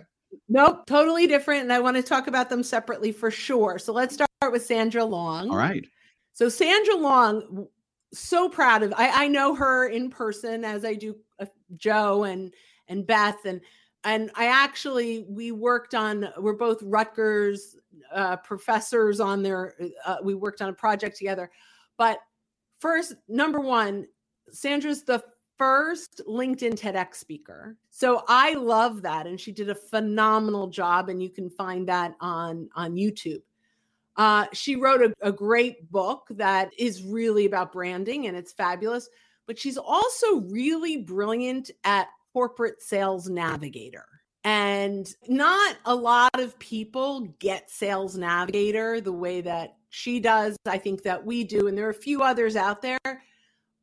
Nope, 0.49 0.87
totally 0.87 1.27
different. 1.27 1.63
And 1.63 1.73
I 1.73 1.81
want 1.81 1.97
to 1.99 2.03
talk 2.03 2.27
about 2.27 2.49
them 2.49 2.63
separately 2.63 3.13
for 3.13 3.31
sure. 3.31 3.79
So 3.79 3.93
let's 3.93 4.15
start 4.15 4.31
with 4.51 4.65
Sandra 4.65 5.05
Long. 5.05 5.51
All 5.51 5.57
right. 5.57 5.85
So 6.33 6.49
Sandra 6.49 6.97
Long, 6.97 7.67
so 8.15 8.49
proud 8.49 8.83
of. 8.83 8.95
I, 8.97 9.25
I 9.25 9.29
know 9.29 9.55
her 9.55 9.89
in 9.89 10.09
person 10.09 10.65
as 10.65 10.85
I 10.85 10.95
do 10.95 11.17
uh, 11.39 11.47
Joe 11.77 12.25
and 12.25 12.55
and 12.89 13.07
Beth 13.07 13.45
and 13.45 13.61
and 14.05 14.31
I 14.35 14.47
actually 14.47 15.25
we 15.29 15.53
worked 15.53 15.95
on. 15.95 16.29
We're 16.39 16.55
both 16.55 16.83
Rutgers 16.83 17.77
uh, 18.13 18.37
professors 18.37 19.21
on 19.21 19.43
their. 19.43 19.75
Uh, 20.05 20.17
we 20.23 20.35
worked 20.35 20.63
on 20.63 20.69
a 20.69 20.75
project 20.75 21.17
together, 21.17 21.51
but 21.97 22.19
first, 22.81 23.15
number 23.29 23.61
one, 23.61 24.07
Sandra's 24.51 25.05
the 25.05 25.23
first 25.57 26.21
LinkedIn 26.27 26.75
TEDx 26.75 27.15
speaker. 27.15 27.77
So 27.91 28.25
I 28.27 28.55
love 28.55 29.03
that. 29.03 29.29
And 29.29 29.41
she 29.41 29.53
did 29.53 29.71
a 29.71 29.75
phenomenal 29.77 30.67
job. 30.67 31.09
And 31.09 31.23
you 31.23 31.31
can 31.31 31.49
find 31.49 31.89
that 31.89 32.17
on, 32.21 32.69
on 32.75 32.95
YouTube. 32.95 33.43
Uh, 34.17 34.47
she 34.53 34.75
wrote 34.75 35.03
a, 35.03 35.15
a 35.23 35.31
great 35.31 35.91
book 35.93 36.27
that 36.31 36.71
is 36.77 37.05
really 37.05 37.47
about 37.47 37.73
branding 37.73 38.27
and 38.27 38.37
it's 38.37 38.53
fabulous. 38.53 39.09
But 39.47 39.57
she's 39.57 39.79
also 39.79 40.41
really 40.51 40.97
brilliant 40.99 41.71
at 41.85 42.09
corporate 42.33 42.83
sales 42.83 43.29
navigator. 43.29 44.07
And 44.45 45.09
not 45.29 45.77
a 45.85 45.95
lot 45.95 46.41
of 46.41 46.59
people 46.59 47.21
get 47.39 47.71
sales 47.71 48.17
navigator 48.17 49.01
the 49.01 49.13
way 49.13 49.41
that 49.43 49.77
she 49.91 50.19
does. 50.19 50.57
I 50.67 50.79
think 50.79 51.03
that 51.03 51.25
we 51.25 51.45
do. 51.45 51.69
And 51.69 51.79
there 51.79 51.87
are 51.87 51.91
a 51.91 51.95
few 51.95 52.23
others 52.23 52.57
out 52.57 52.83
there 52.83 52.99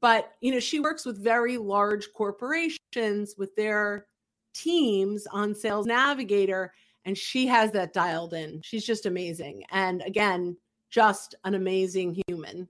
but 0.02 0.34
you 0.42 0.52
know 0.52 0.60
she 0.60 0.80
works 0.80 1.06
with 1.06 1.24
very 1.24 1.58
large 1.58 2.12
corporations 2.14 3.36
with 3.38 3.56
their 3.56 4.08
teams 4.54 5.28
on 5.28 5.54
sales 5.54 5.86
navigator 5.86 6.74
and 7.06 7.18
she 7.18 7.48
has 7.48 7.72
that 7.72 7.94
dialed 7.94 8.34
in 8.34 8.62
she's 8.62 8.86
just 8.86 9.06
amazing 9.06 9.64
and 9.72 10.02
again 10.02 10.56
just 10.90 11.36
an 11.44 11.54
amazing 11.54 12.20
human 12.28 12.68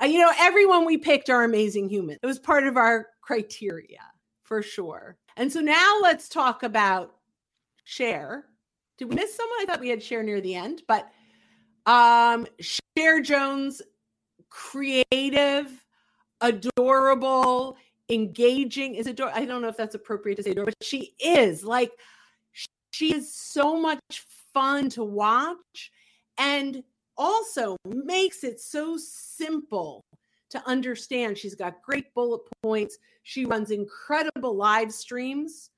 uh, 0.00 0.04
you 0.04 0.18
know 0.18 0.32
everyone 0.38 0.84
we 0.84 0.98
picked 0.98 1.30
are 1.30 1.44
amazing 1.44 1.88
humans 1.88 2.18
it 2.22 2.26
was 2.26 2.38
part 2.38 2.66
of 2.66 2.76
our 2.76 3.06
criteria 3.22 4.00
for 4.46 4.62
sure 4.62 5.16
and 5.36 5.52
so 5.52 5.60
now 5.60 5.98
let's 6.02 6.28
talk 6.28 6.62
about 6.62 7.14
Cher. 7.84 8.46
did 8.96 9.08
we 9.08 9.16
miss 9.16 9.34
someone 9.34 9.58
i 9.60 9.64
thought 9.66 9.80
we 9.80 9.88
had 9.88 10.02
Cher 10.02 10.22
near 10.22 10.40
the 10.40 10.54
end 10.54 10.82
but 10.88 11.10
um 11.86 12.46
Cher 12.60 13.20
jones 13.20 13.82
creative 14.48 15.84
adorable, 16.40 17.76
engaging. 18.08 18.94
Is 18.94 19.06
adorable? 19.06 19.38
I 19.38 19.44
don't 19.44 19.62
know 19.62 19.68
if 19.68 19.76
that's 19.76 19.94
appropriate 19.94 20.36
to 20.36 20.42
say 20.42 20.50
adorable, 20.50 20.72
but 20.78 20.86
she 20.86 21.14
is 21.18 21.64
like 21.64 21.90
she 22.90 23.14
is 23.14 23.32
so 23.34 23.78
much 23.78 24.00
fun 24.54 24.88
to 24.90 25.04
watch 25.04 25.90
and 26.38 26.82
also 27.16 27.76
makes 27.86 28.44
it 28.44 28.60
so 28.60 28.96
simple 28.98 30.02
to 30.50 30.62
understand. 30.66 31.38
She's 31.38 31.54
got 31.54 31.82
great 31.82 32.12
bullet 32.14 32.42
points. 32.62 32.98
She 33.22 33.44
runs 33.44 33.70
incredible 33.70 34.56
live 34.56 34.92
streams. 34.92 35.70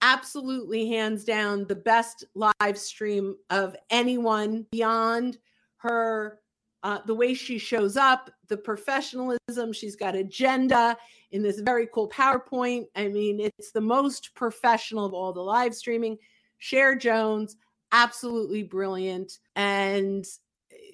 Absolutely, 0.00 0.88
hands 0.88 1.24
down, 1.24 1.66
the 1.66 1.74
best 1.74 2.24
live 2.34 2.78
stream 2.78 3.34
of 3.50 3.76
anyone 3.90 4.66
beyond 4.70 5.38
her 5.78 6.40
uh, 6.82 6.98
the 7.06 7.14
way 7.14 7.34
she 7.34 7.58
shows 7.58 7.96
up, 7.96 8.30
the 8.48 8.56
professionalism, 8.56 9.72
she's 9.72 9.96
got 9.96 10.14
agenda 10.14 10.96
in 11.32 11.42
this 11.42 11.60
very 11.60 11.88
cool 11.92 12.08
PowerPoint. 12.08 12.86
I 12.94 13.08
mean, 13.08 13.40
it's 13.40 13.72
the 13.72 13.80
most 13.80 14.34
professional 14.34 15.04
of 15.04 15.12
all 15.12 15.32
the 15.32 15.40
live 15.40 15.74
streaming. 15.74 16.18
Cher 16.58 16.94
Jones, 16.94 17.56
absolutely 17.92 18.62
brilliant. 18.62 19.38
And 19.56 20.24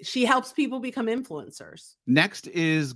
she 0.03 0.25
helps 0.25 0.53
people 0.53 0.81
become 0.81 1.07
influencers. 1.07 1.95
Next 2.07 2.47
is 2.49 2.95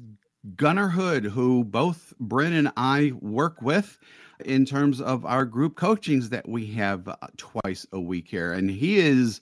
Gunnar 0.56 0.88
Hood, 0.88 1.24
who 1.24 1.64
both 1.64 2.12
Bryn 2.20 2.52
and 2.52 2.70
I 2.76 3.12
work 3.20 3.60
with 3.62 3.98
in 4.44 4.64
terms 4.64 5.00
of 5.00 5.24
our 5.24 5.44
group 5.44 5.76
coachings 5.76 6.30
that 6.30 6.48
we 6.48 6.66
have 6.66 7.08
uh, 7.08 7.16
twice 7.36 7.86
a 7.92 8.00
week 8.00 8.28
here. 8.28 8.52
And 8.52 8.70
he 8.70 8.98
is 8.98 9.40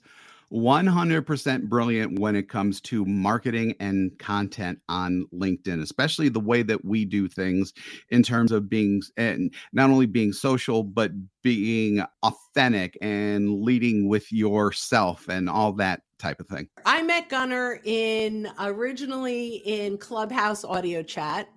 100% 0.51 1.63
brilliant 1.63 2.19
when 2.19 2.35
it 2.35 2.49
comes 2.49 2.79
to 2.79 3.05
marketing 3.05 3.75
and 3.79 4.17
content 4.17 4.79
on 4.87 5.25
LinkedIn, 5.33 5.81
especially 5.81 6.29
the 6.29 6.39
way 6.39 6.63
that 6.63 6.85
we 6.85 7.03
do 7.03 7.27
things 7.27 7.73
in 8.09 8.23
terms 8.23 8.51
of 8.51 8.69
being 8.69 9.01
and 9.17 9.53
not 9.73 9.89
only 9.89 10.05
being 10.05 10.31
social, 10.31 10.83
but 10.83 11.11
being 11.43 12.01
authentic 12.23 12.97
and 13.01 13.61
leading 13.61 14.07
with 14.07 14.31
yourself 14.31 15.27
and 15.27 15.49
all 15.49 15.73
that 15.73 16.01
type 16.19 16.39
of 16.39 16.47
thing. 16.47 16.67
I 16.85 17.03
met 17.03 17.29
Gunnar 17.29 17.79
in 17.83 18.49
originally 18.59 19.57
in 19.65 19.97
Clubhouse 19.97 20.63
audio 20.63 21.03
chat, 21.03 21.49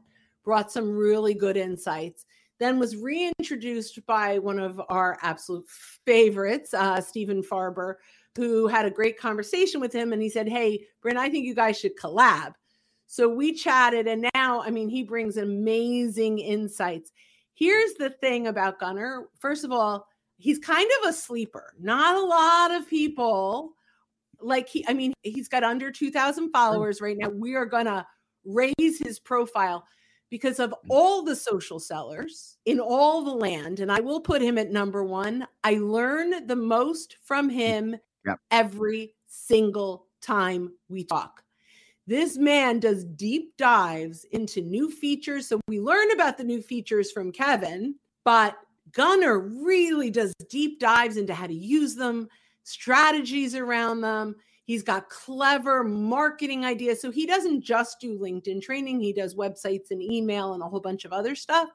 brought 0.44 0.70
some 0.72 0.90
really 0.90 1.34
good 1.34 1.56
insights 1.56 2.24
then 2.60 2.78
was 2.78 2.94
reintroduced 2.94 4.04
by 4.06 4.38
one 4.38 4.60
of 4.60 4.80
our 4.90 5.18
absolute 5.22 5.66
favorites, 6.06 6.72
uh, 6.74 7.00
Stephen 7.00 7.42
Farber, 7.42 7.94
who 8.36 8.68
had 8.68 8.84
a 8.84 8.90
great 8.90 9.18
conversation 9.18 9.80
with 9.80 9.92
him 9.92 10.12
and 10.12 10.22
he 10.22 10.28
said, 10.28 10.48
Hey, 10.48 10.84
Bryn, 11.02 11.16
I 11.16 11.30
think 11.30 11.46
you 11.46 11.54
guys 11.54 11.80
should 11.80 11.96
collab. 11.96 12.52
So 13.06 13.28
we 13.28 13.54
chatted, 13.54 14.06
and 14.06 14.30
now, 14.36 14.62
I 14.62 14.70
mean, 14.70 14.88
he 14.88 15.02
brings 15.02 15.36
amazing 15.36 16.38
insights. 16.38 17.10
Here's 17.54 17.94
the 17.94 18.10
thing 18.10 18.46
about 18.46 18.78
Gunnar. 18.78 19.26
First 19.40 19.64
of 19.64 19.72
all, 19.72 20.06
he's 20.36 20.60
kind 20.60 20.88
of 21.00 21.08
a 21.08 21.12
sleeper. 21.12 21.72
Not 21.80 22.14
a 22.14 22.24
lot 22.24 22.70
of 22.70 22.88
people 22.88 23.72
like 24.42 24.68
he, 24.68 24.84
I 24.88 24.94
mean, 24.94 25.12
he's 25.22 25.48
got 25.48 25.64
under 25.64 25.90
2,000 25.90 26.50
followers 26.50 27.00
right 27.00 27.16
now. 27.18 27.28
We 27.28 27.54
are 27.54 27.66
going 27.66 27.86
to 27.86 28.06
raise 28.44 28.98
his 28.98 29.18
profile 29.18 29.84
because 30.30 30.58
of 30.60 30.70
mm. 30.70 30.76
all 30.88 31.22
the 31.22 31.36
social 31.36 31.78
sellers 31.78 32.56
in 32.64 32.80
all 32.80 33.22
the 33.22 33.34
land. 33.34 33.80
And 33.80 33.90
I 33.90 34.00
will 34.00 34.20
put 34.20 34.42
him 34.42 34.58
at 34.58 34.70
number 34.70 35.04
one. 35.04 35.46
I 35.64 35.74
learn 35.74 36.46
the 36.46 36.56
most 36.56 37.16
from 37.22 37.48
him 37.50 37.96
yep. 38.26 38.38
every 38.50 39.14
single 39.26 40.06
time 40.22 40.72
we 40.88 41.04
talk. 41.04 41.42
This 42.06 42.36
man 42.36 42.80
does 42.80 43.04
deep 43.04 43.56
dives 43.56 44.24
into 44.32 44.60
new 44.60 44.90
features. 44.90 45.46
So 45.46 45.60
we 45.68 45.80
learn 45.80 46.10
about 46.10 46.38
the 46.38 46.44
new 46.44 46.60
features 46.60 47.12
from 47.12 47.30
Kevin, 47.30 47.94
but 48.24 48.56
Gunnar 48.92 49.38
really 49.38 50.10
does 50.10 50.32
deep 50.48 50.80
dives 50.80 51.16
into 51.16 51.34
how 51.34 51.46
to 51.46 51.54
use 51.54 51.94
them, 51.94 52.28
strategies 52.64 53.54
around 53.54 54.00
them. 54.00 54.36
He's 54.64 54.82
got 54.82 55.08
clever 55.08 55.82
marketing 55.82 56.64
ideas. 56.64 57.00
So 57.00 57.10
he 57.10 57.26
doesn't 57.26 57.62
just 57.62 58.00
do 58.00 58.18
LinkedIn 58.18 58.62
training, 58.62 59.00
he 59.00 59.12
does 59.12 59.34
websites 59.34 59.90
and 59.90 60.02
email 60.02 60.54
and 60.54 60.62
a 60.62 60.66
whole 60.66 60.80
bunch 60.80 61.04
of 61.04 61.12
other 61.12 61.34
stuff. 61.34 61.68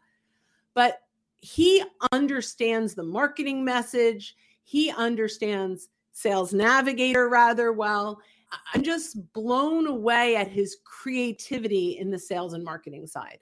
But 0.74 1.00
he 1.42 1.84
understands 2.12 2.96
the 2.96 3.04
marketing 3.04 3.64
message, 3.64 4.36
he 4.64 4.92
understands 4.92 5.90
Sales 6.12 6.54
Navigator 6.54 7.28
rather 7.30 7.74
well. 7.74 8.20
I'm 8.74 8.84
just 8.84 9.32
blown 9.34 9.88
away 9.88 10.36
at 10.36 10.48
his 10.48 10.78
creativity 10.86 11.98
in 12.00 12.10
the 12.10 12.20
sales 12.20 12.54
and 12.54 12.64
marketing 12.64 13.06
side. 13.06 13.40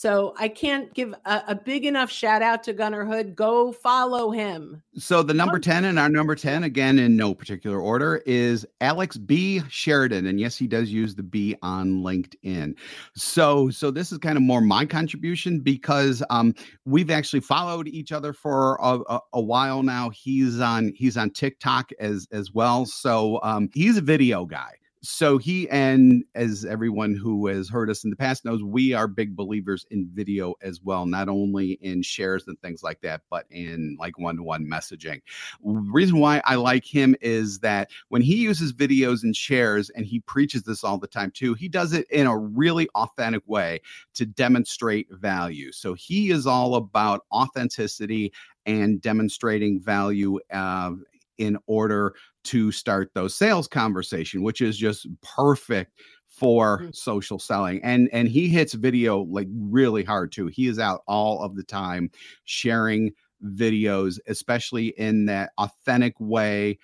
So 0.00 0.32
I 0.38 0.48
can't 0.48 0.94
give 0.94 1.12
a, 1.26 1.42
a, 1.48 1.54
big 1.54 1.84
enough 1.84 2.10
shout 2.10 2.40
out 2.40 2.62
to 2.62 2.72
Gunnar 2.72 3.04
Hood. 3.04 3.36
Go 3.36 3.70
follow 3.70 4.30
him. 4.30 4.82
So 4.96 5.22
the 5.22 5.34
number 5.34 5.58
10 5.58 5.84
and 5.84 5.98
our 5.98 6.08
number 6.08 6.34
10, 6.34 6.62
again, 6.62 6.98
in 6.98 7.18
no 7.18 7.34
particular 7.34 7.78
order, 7.78 8.22
is 8.24 8.66
Alex 8.80 9.18
B. 9.18 9.60
Sheridan. 9.68 10.24
And 10.24 10.40
yes, 10.40 10.56
he 10.56 10.66
does 10.66 10.88
use 10.88 11.14
the 11.14 11.22
B 11.22 11.54
on 11.60 12.02
LinkedIn. 12.02 12.76
So 13.14 13.68
so 13.68 13.90
this 13.90 14.10
is 14.10 14.16
kind 14.16 14.38
of 14.38 14.42
more 14.42 14.62
my 14.62 14.86
contribution 14.86 15.60
because 15.60 16.22
um, 16.30 16.54
we've 16.86 17.10
actually 17.10 17.40
followed 17.40 17.86
each 17.86 18.10
other 18.10 18.32
for 18.32 18.76
a, 18.76 19.00
a, 19.06 19.20
a, 19.34 19.40
while 19.42 19.82
now. 19.82 20.08
He's 20.08 20.60
on 20.60 20.94
he's 20.96 21.18
on 21.18 21.28
TikTok 21.28 21.90
as 22.00 22.26
as 22.32 22.52
well. 22.52 22.86
So 22.86 23.38
um, 23.42 23.68
he's 23.74 23.98
a 23.98 24.00
video 24.00 24.46
guy 24.46 24.79
so 25.02 25.38
he 25.38 25.68
and 25.70 26.24
as 26.34 26.64
everyone 26.64 27.14
who 27.14 27.46
has 27.46 27.68
heard 27.68 27.88
us 27.88 28.04
in 28.04 28.10
the 28.10 28.16
past 28.16 28.44
knows, 28.44 28.62
we 28.62 28.92
are 28.92 29.08
big 29.08 29.34
believers 29.34 29.86
in 29.90 30.10
video 30.12 30.54
as 30.62 30.82
well, 30.82 31.06
not 31.06 31.28
only 31.28 31.72
in 31.80 32.02
shares 32.02 32.44
and 32.46 32.60
things 32.60 32.82
like 32.82 33.00
that, 33.00 33.22
but 33.30 33.46
in 33.50 33.96
like 33.98 34.18
one-to-one 34.18 34.66
messaging. 34.66 35.22
Reason 35.62 36.18
why 36.18 36.42
I 36.44 36.56
like 36.56 36.84
him 36.84 37.16
is 37.22 37.60
that 37.60 37.90
when 38.10 38.20
he 38.20 38.36
uses 38.36 38.72
videos 38.74 39.22
and 39.22 39.34
shares, 39.34 39.90
and 39.90 40.04
he 40.04 40.20
preaches 40.20 40.64
this 40.64 40.84
all 40.84 40.98
the 40.98 41.06
time 41.06 41.30
too, 41.30 41.54
he 41.54 41.68
does 41.68 41.92
it 41.94 42.06
in 42.10 42.26
a 42.26 42.36
really 42.36 42.88
authentic 42.94 43.42
way 43.46 43.80
to 44.14 44.26
demonstrate 44.26 45.08
value. 45.10 45.72
So 45.72 45.94
he 45.94 46.30
is 46.30 46.46
all 46.46 46.74
about 46.74 47.24
authenticity 47.32 48.32
and 48.66 49.00
demonstrating 49.00 49.80
value 49.80 50.38
uh, 50.52 50.92
in 51.40 51.56
order 51.66 52.14
to 52.44 52.70
start 52.70 53.10
those 53.14 53.34
sales 53.34 53.66
conversation, 53.66 54.42
which 54.42 54.60
is 54.60 54.76
just 54.76 55.08
perfect 55.22 55.98
for 56.28 56.78
mm-hmm. 56.78 56.90
social 56.92 57.40
selling 57.40 57.82
and 57.82 58.08
and 58.12 58.28
he 58.28 58.48
hits 58.48 58.74
video 58.74 59.22
like 59.22 59.48
really 59.52 60.04
hard 60.04 60.30
too. 60.30 60.46
He 60.46 60.68
is 60.68 60.78
out 60.78 61.02
all 61.08 61.42
of 61.42 61.56
the 61.56 61.64
time 61.64 62.10
sharing 62.44 63.12
videos 63.42 64.18
especially 64.28 64.88
in 64.98 65.24
that 65.24 65.50
authentic 65.56 66.12
way 66.18 66.78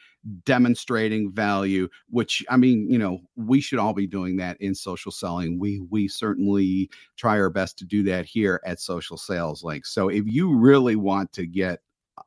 demonstrating 0.46 1.30
value 1.30 1.86
which 2.08 2.42
i 2.48 2.56
mean 2.56 2.90
you 2.90 2.96
know 2.96 3.20
we 3.36 3.60
should 3.60 3.78
all 3.78 3.92
be 3.92 4.06
doing 4.06 4.36
that 4.36 4.58
in 4.60 4.74
social 4.74 5.12
selling. 5.12 5.58
We 5.58 5.80
we 5.90 6.08
certainly 6.08 6.90
try 7.16 7.38
our 7.38 7.50
best 7.50 7.78
to 7.78 7.84
do 7.84 8.02
that 8.04 8.24
here 8.24 8.60
at 8.64 8.80
social 8.80 9.18
sales 9.18 9.62
link. 9.62 9.84
So 9.84 10.08
if 10.08 10.24
you 10.26 10.56
really 10.56 10.96
want 10.96 11.32
to 11.34 11.46
get 11.46 11.80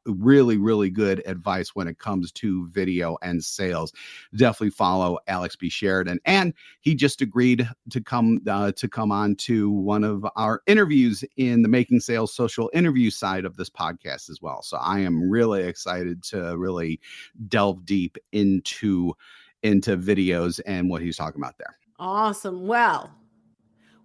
really, 0.05 0.57
really 0.57 0.89
good 0.89 1.21
advice 1.25 1.75
when 1.75 1.87
it 1.87 1.99
comes 1.99 2.31
to 2.33 2.67
video 2.69 3.17
and 3.21 3.43
sales. 3.43 3.91
Definitely 4.35 4.71
follow 4.71 5.19
Alex 5.27 5.55
B. 5.55 5.69
Sheridan, 5.69 6.19
and 6.25 6.53
he 6.81 6.95
just 6.95 7.21
agreed 7.21 7.69
to 7.89 8.01
come 8.01 8.41
uh, 8.47 8.71
to 8.73 8.87
come 8.87 9.11
on 9.11 9.35
to 9.35 9.69
one 9.69 10.03
of 10.03 10.25
our 10.35 10.61
interviews 10.67 11.23
in 11.37 11.61
the 11.61 11.69
Making 11.69 11.99
Sales 11.99 12.33
Social 12.33 12.69
interview 12.73 13.09
side 13.09 13.45
of 13.45 13.57
this 13.57 13.69
podcast 13.69 14.29
as 14.29 14.39
well. 14.41 14.61
So 14.61 14.77
I 14.77 14.99
am 14.99 15.29
really 15.29 15.63
excited 15.63 16.23
to 16.23 16.57
really 16.57 16.99
delve 17.47 17.85
deep 17.85 18.17
into 18.31 19.13
into 19.63 19.97
videos 19.97 20.59
and 20.65 20.89
what 20.89 21.01
he's 21.01 21.17
talking 21.17 21.41
about 21.41 21.57
there. 21.57 21.77
Awesome. 21.99 22.65
Well, 22.65 23.11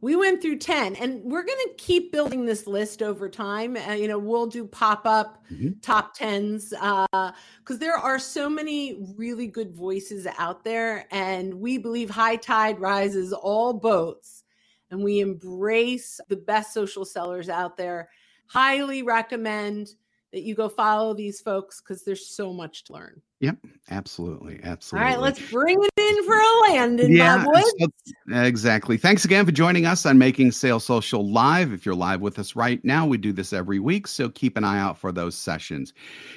we 0.05 0.17
went 0.17 0.43
through 0.43 0.59
10 0.59 0.97
and 0.97 1.23
we're 1.25 1.43
going 1.43 1.59
to 1.67 1.75
keep 1.79 2.13
building 2.13 2.45
this 2.45 2.67
list 2.67 3.01
over 3.01 3.27
time 3.27 3.75
uh, 3.75 3.93
you 3.93 4.07
know 4.07 4.19
we'll 4.19 4.47
do 4.47 4.67
pop-up 4.67 5.43
mm-hmm. 5.51 5.71
top 5.81 6.15
10s 6.15 6.71
because 6.71 7.77
uh, 7.77 7.81
there 7.81 7.97
are 7.97 8.19
so 8.19 8.51
many 8.51 9.15
really 9.17 9.47
good 9.47 9.75
voices 9.75 10.27
out 10.37 10.63
there 10.63 11.07
and 11.11 11.55
we 11.55 11.79
believe 11.79 12.11
high 12.11 12.37
tide 12.37 12.79
rises 12.79 13.33
all 13.33 13.73
boats 13.73 14.45
and 14.91 15.03
we 15.03 15.21
embrace 15.21 16.21
the 16.29 16.37
best 16.37 16.75
social 16.75 17.07
sellers 17.07 17.49
out 17.49 17.79
there 17.79 18.11
highly 18.47 19.03
recommend 19.03 19.89
that 20.35 20.43
you 20.43 20.55
go 20.55 20.69
follow 20.69 21.15
these 21.15 21.41
folks 21.41 21.81
because 21.81 22.03
there's 22.03 22.27
so 22.27 22.53
much 22.53 22.83
to 22.85 22.93
learn. 22.93 23.23
Yep, 23.45 23.59
absolutely, 23.91 24.59
absolutely. 24.63 25.07
All 25.07 25.15
right, 25.15 25.21
let's 25.21 25.51
bring 25.51 25.77
it 25.79 25.91
in 26.01 26.25
for 26.25 26.35
a 26.35 26.61
landing, 26.63 27.13
yeah, 27.13 27.45
so, 27.45 27.89
exactly. 28.33 28.97
Thanks 28.97 29.27
again 29.27 29.45
for 29.45 29.53
joining 29.53 29.85
us 29.85 30.07
on 30.07 30.17
Making 30.17 30.51
Sales 30.51 30.83
Social 30.83 31.31
Live. 31.31 31.71
If 31.71 31.85
you're 31.85 31.95
live 31.95 32.23
with 32.23 32.39
us 32.39 32.57
right 32.57 32.83
now, 32.87 33.07
we 33.07 33.19
do 33.19 33.35
this 33.35 33.53
every 33.53 33.81
week, 33.81 34.07
so 34.07 34.31
keep 34.31 34.57
an 34.57 34.65
eye 34.65 34.79
out 34.79 34.97
for 34.97 35.13
those 35.13 35.37
sessions. 35.37 35.93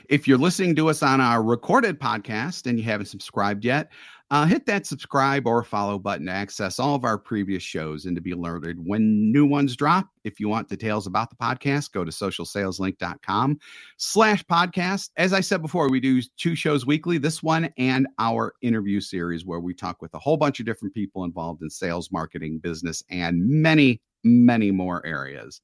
If 0.10 0.28
you're 0.28 0.38
listening 0.38 0.76
to 0.76 0.90
us 0.90 1.02
on 1.02 1.22
our 1.22 1.42
recorded 1.42 1.98
podcast 1.98 2.68
and 2.68 2.78
you 2.78 2.84
haven't 2.84 3.06
subscribed 3.06 3.64
yet, 3.64 3.90
uh, 4.30 4.46
hit 4.46 4.66
that 4.66 4.86
subscribe 4.86 5.48
or 5.48 5.64
follow 5.64 5.98
button 5.98 6.26
to 6.26 6.32
access 6.32 6.80
all 6.80 6.96
of 6.96 7.06
our 7.06 7.18
previous 7.18 7.64
shows 7.64 8.06
and 8.06 8.16
to 8.16 8.22
be 8.22 8.32
alerted 8.32 8.78
when 8.86 9.32
new 9.32 9.46
ones 9.46 9.76
drop. 9.76 10.10
If 10.26 10.40
you 10.40 10.50
want 10.50 10.68
details 10.68 11.08
about 11.08 11.30
the 11.30 11.38
podcast, 11.38 11.94
go 11.94 12.04
to 12.04 12.12
socialsaleslink.com 12.12 13.60
slash 13.96 14.44
podcast. 14.44 15.12
As 15.16 15.32
I 15.32 15.40
said 15.40 15.62
before, 15.62 15.90
we 15.90 16.02
do 16.02 16.22
two 16.36 16.56
shows 16.56 16.86
weekly, 16.86 17.18
this 17.18 17.42
one 17.42 17.70
and 17.78 18.08
our 18.20 18.54
interview 18.62 19.00
series 19.00 19.46
where 19.46 19.62
we 19.62 19.74
talk 19.74 20.02
with 20.02 20.14
a 20.14 20.20
whole 20.20 20.36
bunch 20.36 20.60
of 20.60 20.66
different 20.66 20.94
people 20.94 21.24
involved 21.24 21.62
in 21.62 21.70
sales, 21.70 22.12
marketing, 22.12 22.60
business, 22.60 23.02
and 23.10 23.48
many, 23.48 24.02
many 24.26 24.72
more 24.72 25.06
areas. 25.06 25.62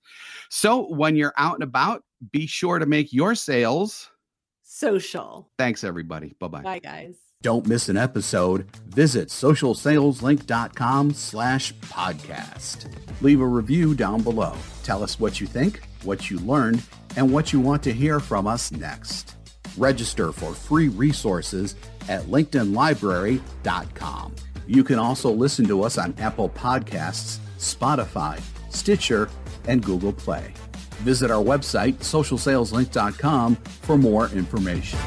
So 0.49 0.93
when 0.93 1.17
you're 1.17 1.33
out 1.37 1.55
and 1.55 1.63
about, 1.63 2.03
be 2.31 2.47
sure 2.47 2.79
to 2.79 2.85
make 2.85 3.11
your 3.11 3.35
sales 3.35 4.09
social. 4.63 5.51
Thanks, 5.57 5.83
everybody. 5.83 6.33
Bye-bye. 6.39 6.61
Bye, 6.61 6.79
guys. 6.79 7.17
Don't 7.43 7.67
miss 7.67 7.89
an 7.89 7.97
episode. 7.97 8.65
Visit 8.87 9.27
socialsaleslink.com 9.27 11.13
slash 11.13 11.73
podcast. 11.73 12.87
Leave 13.21 13.41
a 13.41 13.45
review 13.45 13.93
down 13.93 14.21
below. 14.21 14.55
Tell 14.83 15.03
us 15.03 15.19
what 15.19 15.41
you 15.41 15.47
think, 15.47 15.81
what 16.03 16.31
you 16.31 16.39
learned, 16.39 16.81
and 17.17 17.33
what 17.33 17.51
you 17.51 17.59
want 17.59 17.83
to 17.83 17.91
hear 17.91 18.21
from 18.21 18.47
us 18.47 18.71
next. 18.71 19.35
Register 19.77 20.31
for 20.31 20.53
free 20.53 20.87
resources 20.87 21.75
at 22.07 22.23
linkedinlibrary.com. 22.23 24.35
You 24.65 24.83
can 24.85 24.97
also 24.97 25.29
listen 25.29 25.67
to 25.67 25.83
us 25.83 25.97
on 25.97 26.15
Apple 26.19 26.47
Podcasts, 26.47 27.39
Spotify, 27.57 28.39
Stitcher, 28.69 29.27
and 29.67 29.83
Google 29.83 30.13
Play. 30.13 30.53
Visit 31.01 31.29
our 31.29 31.43
website, 31.43 31.95
socialsaleslink.com, 31.95 33.57
for 33.57 33.97
more 33.97 34.29
information. 34.29 34.99